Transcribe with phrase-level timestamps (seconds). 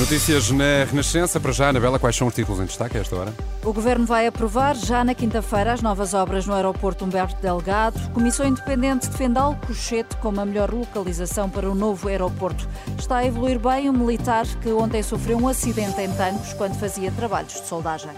[0.00, 1.38] Notícias na Renascença.
[1.38, 3.34] Para já, Anabela, quais são os títulos em destaque a esta hora?
[3.62, 8.00] O Governo vai aprovar já na quinta-feira as novas obras no aeroporto Humberto Delgado.
[8.14, 12.66] Comissão Independente defende Alcochete como a melhor localização para o novo aeroporto.
[12.98, 17.12] Está a evoluir bem o militar que ontem sofreu um acidente em Tancos quando fazia
[17.12, 18.10] trabalhos de soldagem.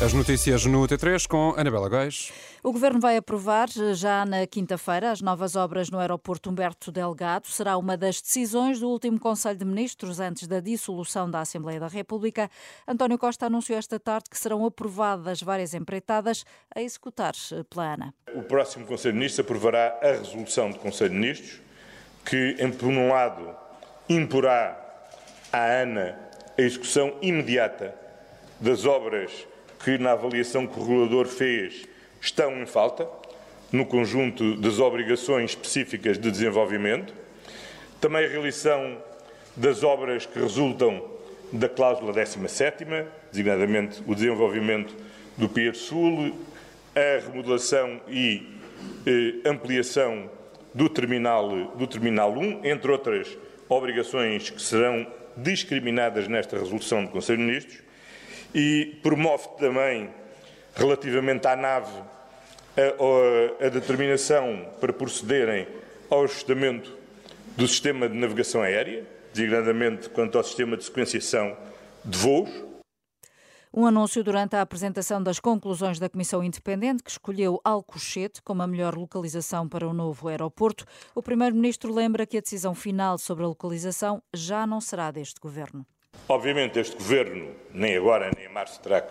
[0.00, 2.30] As notícias no T3 com Anabela Góis.
[2.62, 7.46] O Governo vai aprovar já na quinta-feira as novas obras no aeroporto Humberto Delgado.
[7.46, 11.88] Será uma das decisões do último Conselho de Ministros antes da dissolução da Assembleia da
[11.88, 12.50] República.
[12.86, 16.44] António Costa anunciou esta tarde que serão aprovadas várias empreitadas
[16.74, 17.32] a executar
[17.70, 18.14] pela ANA.
[18.34, 21.62] O próximo Conselho de Ministros aprovará a resolução do Conselho de Ministros
[22.26, 23.56] que, por um lado,
[24.06, 25.08] imporá
[25.50, 26.14] à ANA
[26.58, 27.94] a execução imediata
[28.60, 29.32] das obras
[29.82, 31.88] que, na avaliação que o regulador fez,
[32.20, 33.08] estão em falta,
[33.72, 37.14] no conjunto das obrigações específicas de desenvolvimento,
[38.00, 38.98] também a realização
[39.56, 41.04] das obras que resultam
[41.52, 42.84] da cláusula 17,
[43.30, 44.94] designadamente o desenvolvimento
[45.36, 46.36] do Pier Sul,
[46.94, 48.46] a remodelação e
[49.06, 50.30] eh, ampliação
[50.74, 53.36] do terminal, do terminal 1, entre outras
[53.68, 57.82] obrigações que serão discriminadas nesta resolução do Conselho de Ministros,
[58.54, 60.10] e promove também,
[60.74, 61.92] relativamente à nave,
[62.76, 65.66] a, a, determinação para procederem
[66.08, 66.92] ao ajustamento
[67.56, 71.56] do sistema de navegação aérea, designadamente quanto ao sistema de sequenciação
[72.04, 72.70] de voos.
[73.72, 78.66] Um anúncio durante a apresentação das conclusões da Comissão Independente, que escolheu Alcochete como a
[78.66, 80.84] melhor localização para o novo aeroporto.
[81.14, 85.86] O Primeiro-Ministro lembra que a decisão final sobre a localização já não será deste Governo.
[86.28, 89.04] Obviamente, este Governo, nem agora nem em março, terá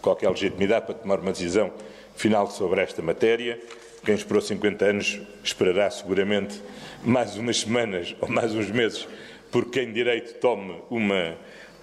[0.00, 1.70] qualquer legitimidade para tomar uma decisão
[2.16, 3.60] final sobre esta matéria.
[4.04, 6.60] Quem esperou 50 anos esperará seguramente
[7.04, 9.06] mais umas semanas ou mais uns meses,
[9.50, 11.36] porque quem direito tome uma,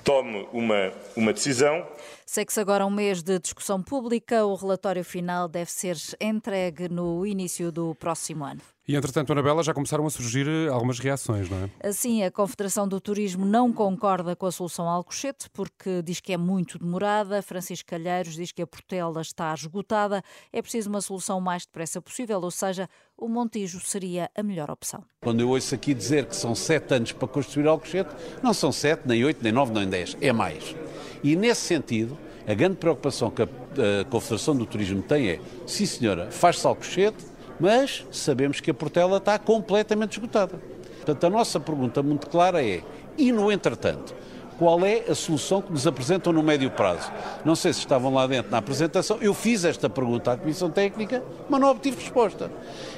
[0.04, 1.86] tome uma, uma decisão.
[2.32, 4.46] Segue-se agora um mês de discussão pública.
[4.46, 8.62] O relatório final deve ser entregue no início do próximo ano.
[8.88, 11.88] E, entretanto, Anabela, já começaram a surgir eh, algumas reações, não é?
[11.88, 16.38] Assim, a Confederação do Turismo não concorda com a solução Alcochete, porque diz que é
[16.38, 17.42] muito demorada.
[17.42, 20.22] Francisco Calheiros diz que a Portela está esgotada.
[20.54, 22.88] É preciso uma solução o mais depressa possível, ou seja,
[23.18, 25.04] o Montijo seria a melhor opção.
[25.22, 28.14] Quando eu ouço aqui dizer que são sete anos para construir Alcochete,
[28.44, 30.76] não são sete, nem oito, nem nove, nem dez, é mais.
[31.24, 35.86] E, nesse sentido, a grande preocupação que a, a Confederação do Turismo tem é, sim
[35.86, 37.26] senhora, faz-se Alcochete,
[37.60, 40.60] mas sabemos que a Portela está completamente esgotada.
[40.96, 42.82] Portanto, a nossa pergunta muito clara é:
[43.18, 44.16] e no entretanto?
[44.58, 47.10] Qual é a solução que nos apresentam no médio prazo?
[47.46, 49.18] Não sei se estavam lá dentro na apresentação.
[49.22, 52.52] Eu fiz esta pergunta à Comissão Técnica, mas não obtive resposta.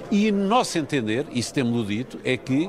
[0.10, 2.68] E, no nosso entender, isso temos-lo dito, é que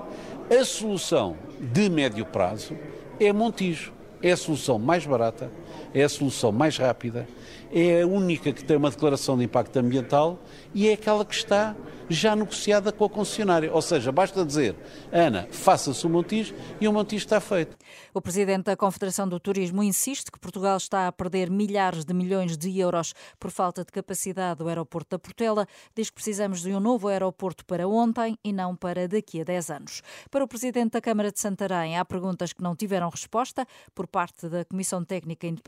[0.51, 2.77] a solução de médio prazo
[3.19, 3.95] é Montijo.
[4.23, 5.51] É a solução mais barata,
[5.95, 7.27] é a solução mais rápida,
[7.73, 10.39] é a única que tem uma declaração de impacto ambiental
[10.75, 11.75] e é aquela que está
[12.09, 13.73] já negociada com a concessionária.
[13.73, 14.77] Ou seja, basta dizer,
[15.11, 17.77] Ana, faça-se o Montijo e o Montijo está feito.
[18.13, 22.59] O presidente da Confederação do Turismo insiste que Portugal está a perder milhares de milhões
[22.59, 25.67] de euros por falta de capacidade do aeroporto da Portela.
[25.95, 29.71] Diz que precisamos de um novo aeroporto para ontem e não para daqui a 10
[29.71, 30.03] anos.
[30.31, 34.49] Para o presidente da Câmara de Santarém, há perguntas que não tiveram resposta por parte
[34.49, 35.62] da Comissão Técnica Independente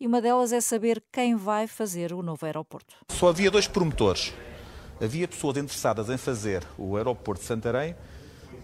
[0.00, 2.94] e uma delas é saber quem vai fazer o novo aeroporto.
[3.10, 4.32] Só havia dois promotores
[5.00, 7.94] havia pessoas interessadas em fazer o aeroporto de Santarém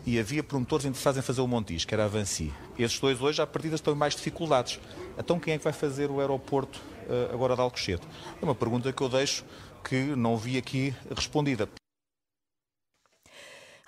[0.07, 2.53] e havia promotores interessados em fazer o Montijo, que era a Vansi.
[2.79, 4.81] Esses dois hoje, à partida, estão em mais dificuldades.
[5.17, 8.07] Então quem é que vai fazer o aeroporto uh, agora de Alcochete?
[8.41, 9.45] É uma pergunta que eu deixo
[9.85, 11.69] que não vi aqui respondida.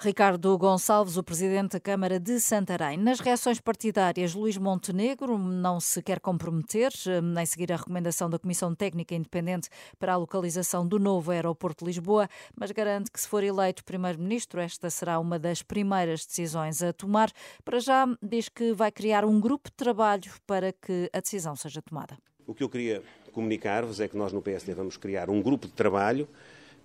[0.01, 2.99] Ricardo Gonçalves, o presidente da Câmara de Santarém.
[2.99, 6.93] Nas reações partidárias, Luís Montenegro não se quer comprometer
[7.23, 9.69] nem seguir a recomendação da Comissão Técnica Independente
[9.99, 14.61] para a localização do novo aeroporto de Lisboa, mas garante que se for eleito primeiro-ministro,
[14.61, 17.31] esta será uma das primeiras decisões a tomar.
[17.65, 21.81] Para já, diz que vai criar um grupo de trabalho para que a decisão seja
[21.81, 22.19] tomada.
[22.47, 23.03] O que eu queria
[23.33, 26.29] comunicar-vos é que nós no PSD vamos criar um grupo de trabalho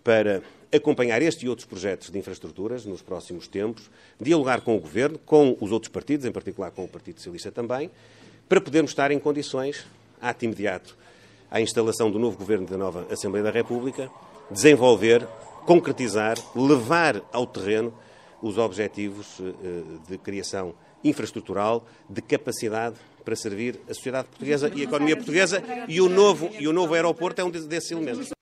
[0.04, 3.90] para acompanhar este e outros projetos de infraestruturas nos próximos tempos,
[4.20, 7.90] dialogar com o Governo, com os outros partidos, em particular com o Partido Socialista também,
[8.48, 9.86] para podermos estar em condições,
[10.22, 10.98] ato imediato,
[11.50, 14.10] à instalação do novo Governo da nova Assembleia da República,
[14.50, 15.28] desenvolver,
[15.66, 17.94] concretizar, levar ao terreno
[18.42, 20.74] os objetivos eh, de criação
[21.04, 26.50] infraestrutural, de capacidade para servir a sociedade portuguesa e a economia portuguesa e o novo,
[26.60, 28.39] e o novo aeroporto é um desses elementos.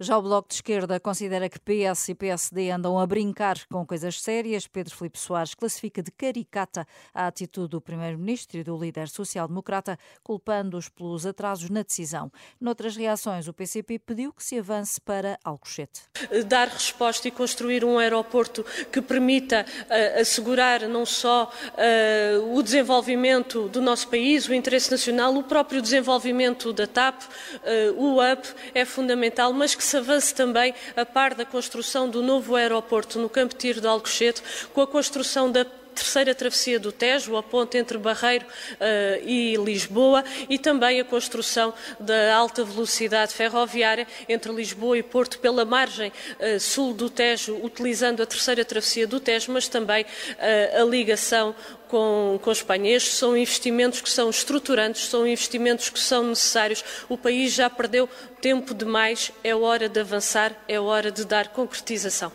[0.00, 4.20] Já o Bloco de Esquerda considera que PS e PSD andam a brincar com coisas
[4.20, 4.64] sérias.
[4.64, 10.88] Pedro Filipe Soares classifica de caricata a atitude do Primeiro-Ministro e do líder social-democrata, culpando-os
[10.88, 12.30] pelos atrasos na decisão.
[12.60, 16.02] Noutras reações, o PCP pediu que se avance para Alcochete.
[16.46, 23.68] Dar resposta e construir um aeroporto que permita uh, assegurar não só uh, o desenvolvimento
[23.68, 28.84] do nosso país, o interesse nacional, o próprio desenvolvimento da TAP, uh, o UP, é
[28.84, 33.54] fundamental, mas que se avance também a par da construção do novo aeroporto no Campo
[33.54, 34.42] Tiro de Alcochete,
[34.74, 35.64] com a construção da
[35.98, 41.74] terceira travessia do Tejo, a ponte entre Barreiro uh, e Lisboa, e também a construção
[41.98, 48.22] da alta velocidade ferroviária entre Lisboa e Porto pela margem uh, sul do Tejo, utilizando
[48.22, 51.54] a terceira travessia do Tejo, mas também uh, a ligação
[51.88, 52.94] com, com Espanha.
[52.94, 56.84] Estes são investimentos que são estruturantes, são investimentos que são necessários.
[57.08, 58.08] O país já perdeu
[58.40, 62.30] tempo demais, é hora de avançar, é hora de dar concretização.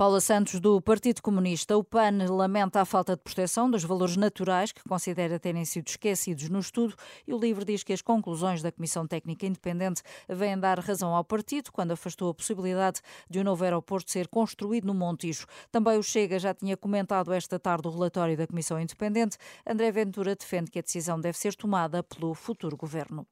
[0.00, 1.76] Paula Santos, do Partido Comunista.
[1.76, 6.48] O PAN lamenta a falta de proteção dos valores naturais que considera terem sido esquecidos
[6.48, 6.94] no estudo
[7.26, 11.22] e o LIVRE diz que as conclusões da Comissão Técnica Independente vêm dar razão ao
[11.22, 15.44] partido quando afastou a possibilidade de um novo aeroporto ser construído no Montijo.
[15.70, 19.36] Também o Chega já tinha comentado esta tarde o relatório da Comissão Independente.
[19.66, 23.26] André Ventura defende que a decisão deve ser tomada pelo futuro governo.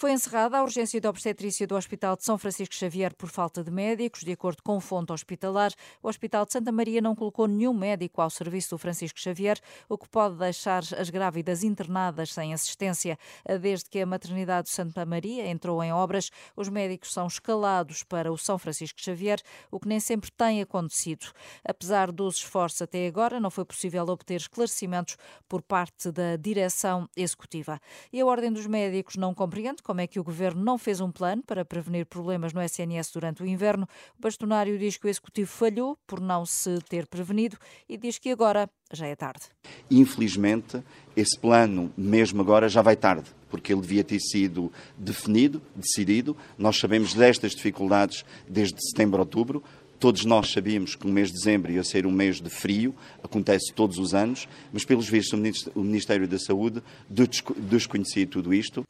[0.00, 3.70] Foi encerrada a urgência de obstetrícia do Hospital de São Francisco Xavier por falta de
[3.70, 4.22] médicos.
[4.22, 5.70] De acordo com fonte hospitalar,
[6.02, 9.60] o Hospital de Santa Maria não colocou nenhum médico ao serviço do Francisco Xavier,
[9.90, 13.18] o que pode deixar as grávidas internadas sem assistência.
[13.60, 18.32] Desde que a maternidade de Santa Maria entrou em obras, os médicos são escalados para
[18.32, 19.38] o São Francisco Xavier,
[19.70, 21.26] o que nem sempre tem acontecido.
[21.62, 27.78] Apesar dos esforços até agora, não foi possível obter esclarecimentos por parte da direção executiva.
[28.10, 31.10] E a Ordem dos Médicos não compreende como é que o governo não fez um
[31.10, 33.88] plano para prevenir problemas no SNS durante o inverno.
[34.16, 37.58] O bastonário diz que o executivo falhou por não se ter prevenido
[37.88, 39.46] e diz que agora já é tarde.
[39.90, 40.80] Infelizmente,
[41.16, 46.36] esse plano, mesmo agora, já vai tarde, porque ele devia ter sido definido, decidido.
[46.56, 49.60] Nós sabemos destas dificuldades desde setembro, outubro.
[49.98, 52.94] Todos nós sabíamos que o mês de dezembro ia ser um mês de frio,
[53.24, 58.86] acontece todos os anos, mas pelos vistos o Ministério da Saúde desconhecia tudo isto.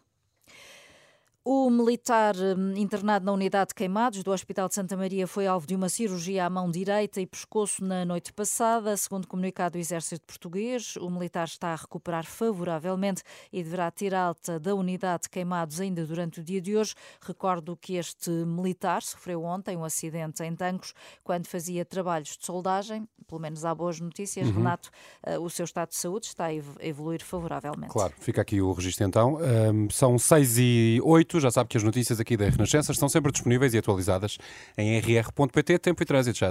[1.42, 5.66] O militar hum, internado na unidade de queimados do Hospital de Santa Maria foi alvo
[5.66, 8.94] de uma cirurgia à mão direita e pescoço na noite passada.
[8.94, 14.60] Segundo comunicado do Exército Português, o militar está a recuperar favoravelmente e deverá ter alta
[14.60, 16.94] da unidade de queimados ainda durante o dia de hoje.
[17.22, 20.92] Recordo que este militar sofreu ontem um acidente em Tancos
[21.24, 23.08] quando fazia trabalhos de soldagem.
[23.26, 24.46] Pelo menos há boas notícias.
[24.48, 24.56] Uhum.
[24.56, 24.90] Renato,
[25.26, 26.54] uh, o seu estado de saúde está a
[26.84, 27.92] evoluir favoravelmente.
[27.92, 29.38] Claro, fica aqui o registro então.
[29.38, 31.00] Um, são 6 e
[31.30, 34.36] 8 já sabe que as notícias aqui da Renascença estão sempre disponíveis e atualizadas
[34.76, 35.78] em rr.pt.
[35.78, 36.50] Tempo e trânsito já.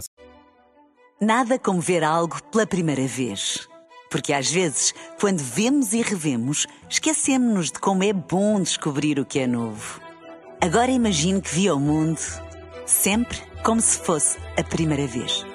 [1.20, 3.68] Nada como ver algo pela primeira vez.
[4.10, 9.40] Porque às vezes, quando vemos e revemos, esquecemos-nos de como é bom descobrir o que
[9.40, 10.02] é novo.
[10.62, 12.20] Agora imagine que viu o mundo
[12.86, 15.46] sempre como se fosse a primeira vez.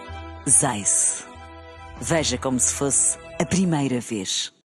[0.48, 1.26] Zais.
[2.00, 4.54] Veja como se fosse a primeira vez.